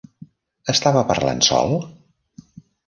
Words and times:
Estava 0.73 1.05
parlant 1.11 1.47
sol? 1.51 1.79